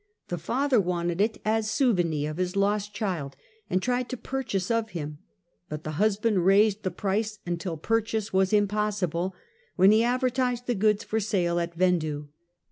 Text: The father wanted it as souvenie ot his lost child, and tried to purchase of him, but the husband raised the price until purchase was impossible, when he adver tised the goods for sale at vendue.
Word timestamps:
The 0.29 0.39
father 0.39 0.79
wanted 0.81 1.21
it 1.21 1.39
as 1.45 1.67
souvenie 1.69 2.27
ot 2.27 2.39
his 2.39 2.55
lost 2.55 2.91
child, 2.91 3.35
and 3.69 3.83
tried 3.83 4.09
to 4.09 4.17
purchase 4.17 4.71
of 4.71 4.89
him, 4.97 5.19
but 5.69 5.83
the 5.83 5.91
husband 6.01 6.43
raised 6.43 6.81
the 6.81 6.89
price 6.89 7.37
until 7.45 7.77
purchase 7.77 8.33
was 8.33 8.51
impossible, 8.51 9.35
when 9.75 9.91
he 9.91 10.03
adver 10.03 10.31
tised 10.31 10.65
the 10.65 10.73
goods 10.73 11.03
for 11.03 11.19
sale 11.19 11.59
at 11.59 11.75
vendue. 11.77 12.29